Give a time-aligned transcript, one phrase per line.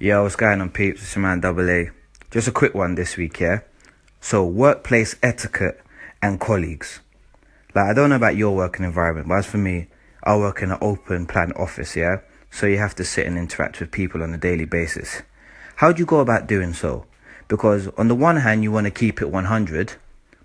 [0.00, 1.02] Yo, what's going on, peeps?
[1.02, 1.88] It's your man Double A.
[2.32, 3.60] Just a quick one this week, yeah?
[4.20, 5.80] So, workplace etiquette
[6.20, 6.98] and colleagues.
[7.76, 9.86] Like, I don't know about your working environment, but as for me,
[10.24, 12.22] I work in an open plan office, yeah?
[12.50, 15.22] So, you have to sit and interact with people on a daily basis.
[15.76, 17.06] How do you go about doing so?
[17.46, 19.94] Because, on the one hand, you want to keep it 100,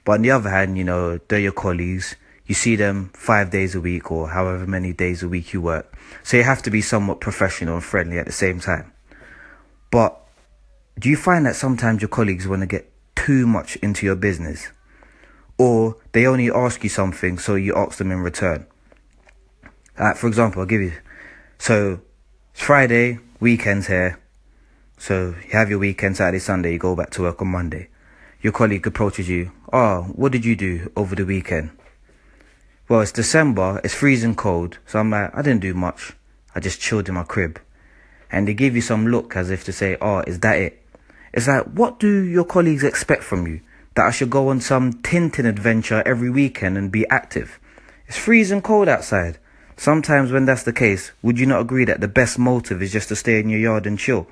[0.05, 2.15] but on the other hand, you know, they're your colleagues.
[2.45, 5.97] You see them five days a week or however many days a week you work.
[6.21, 8.93] So, you have to be somewhat professional and friendly at the same time.
[9.91, 10.19] But
[10.97, 14.67] do you find that sometimes your colleagues want to get too much into your business?
[15.57, 18.65] Or they only ask you something so you ask them in return?
[19.99, 20.93] Like, for example, I'll give you.
[21.57, 22.01] So,
[22.53, 24.19] it's Friday, weekend's here.
[24.97, 27.89] So, you have your weekend, Saturday, Sunday, you go back to work on Monday.
[28.41, 29.51] Your colleague approaches you.
[29.73, 31.71] Oh, what did you do over the weekend?
[32.87, 34.79] Well, it's December, it's freezing cold.
[34.85, 36.13] So I'm like, I didn't do much.
[36.55, 37.59] I just chilled in my crib
[38.31, 40.85] and they give you some look as if to say, oh, is that it?
[41.33, 43.61] It's like, what do your colleagues expect from you?
[43.95, 47.59] That I should go on some Tintin adventure every weekend and be active?
[48.07, 49.37] It's freezing cold outside.
[49.77, 53.09] Sometimes when that's the case, would you not agree that the best motive is just
[53.09, 54.27] to stay in your yard and chill?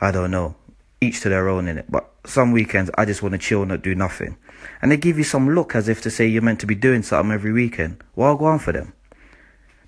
[0.00, 0.54] I don't know.
[1.00, 1.86] Each to their own in it.
[1.88, 4.36] But some weekends I just want to chill and not do nothing.
[4.82, 7.02] And they give you some look as if to say you're meant to be doing
[7.02, 8.02] something every weekend.
[8.14, 8.92] Well, I'll go on for them.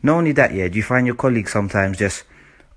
[0.02, 2.24] Not only that, yeah, do you find your colleagues sometimes just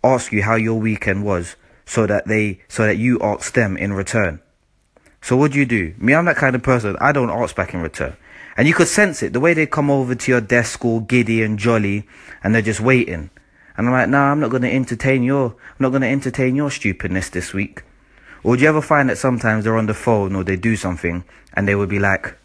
[0.05, 3.93] ask you how your weekend was so that they so that you ask them in
[3.93, 4.39] return.
[5.21, 5.95] So what do you do?
[5.97, 6.95] Me, I'm that kind of person.
[7.01, 8.15] I don't ask back in return.
[8.57, 11.41] And you could sense it, the way they come over to your desk all giddy
[11.41, 12.07] and jolly
[12.43, 13.29] and they're just waiting.
[13.75, 17.29] And I'm like, nah, I'm not gonna entertain your I'm not gonna entertain your stupidness
[17.29, 17.83] this week.
[18.43, 21.23] Or do you ever find that sometimes they're on the phone or they do something
[21.53, 22.37] and they would be like,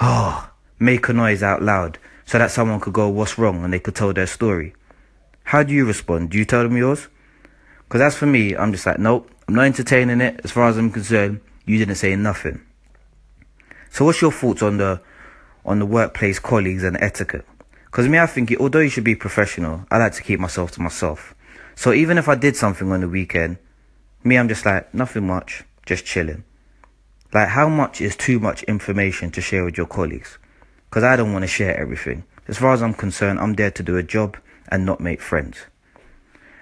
[0.00, 3.62] Oh, make a noise out loud so that someone could go, What's wrong?
[3.62, 4.74] and they could tell their story.
[5.44, 6.30] How do you respond?
[6.30, 7.08] Do you tell them yours?
[7.84, 10.40] Because as for me, I'm just like, nope, I'm not entertaining it.
[10.42, 12.60] As far as I'm concerned, you didn't say nothing.
[13.90, 15.00] So what's your thoughts on the
[15.64, 17.46] on the workplace colleagues and etiquette?
[17.84, 20.72] Because me, I think it, although you should be professional, I like to keep myself
[20.72, 21.34] to myself.
[21.76, 23.58] So even if I did something on the weekend,
[24.24, 26.42] me, I'm just like, nothing much, just chilling.
[27.32, 30.38] Like, how much is too much information to share with your colleagues?
[30.88, 32.24] Because I don't want to share everything.
[32.48, 34.36] As far as I'm concerned, I'm there to do a job
[34.68, 35.58] and not make friends.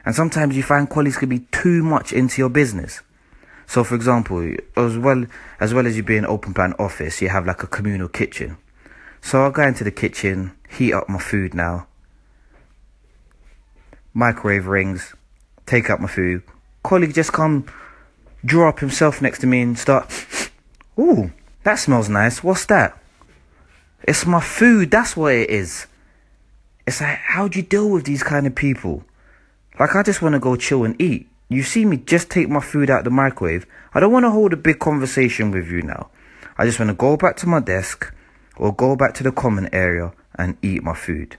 [0.05, 3.01] And sometimes you find colleagues can be too much into your business.
[3.67, 5.27] So, for example, as well
[5.61, 8.59] as well as you be in open plan office, you have like a communal kitchen.
[9.21, 11.87] So I'll go into the kitchen, heat up my food now.
[14.13, 15.15] Microwave rings,
[15.65, 16.43] take out my food.
[16.83, 17.67] Colleague just come,
[18.45, 20.11] draw up himself next to me and start.
[20.99, 21.33] Ooh,
[21.63, 22.43] that smells nice.
[22.43, 22.99] What's that?
[24.03, 24.91] It's my food.
[24.91, 25.87] That's what it is.
[26.87, 29.05] It's like, how do you deal with these kind of people?
[29.79, 31.29] Like, I just want to go chill and eat.
[31.49, 33.67] You see me just take my food out the microwave.
[33.95, 36.11] I don't want to hold a big conversation with you now.
[36.57, 38.13] I just want to go back to my desk
[38.57, 41.37] or go back to the common area and eat my food.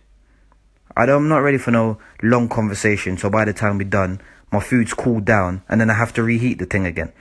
[0.96, 4.22] I am not ready for no long conversation, so by the time we're done,
[4.52, 7.12] my food's cooled down and then I have to reheat the thing again.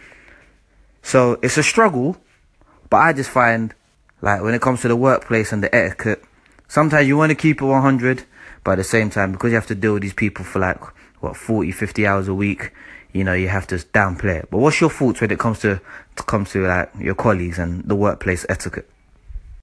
[1.02, 2.18] So it's a struggle,
[2.90, 3.74] but I just find,
[4.20, 6.22] like, when it comes to the workplace and the etiquette,
[6.72, 8.24] Sometimes you want to keep it 100,
[8.64, 10.80] but at the same time, because you have to deal with these people for like,
[11.20, 12.72] what, 40, 50 hours a week,
[13.12, 14.48] you know, you have to downplay it.
[14.50, 15.82] But what's your thoughts when it comes to,
[16.16, 18.88] to comes to like your colleagues and the workplace etiquette?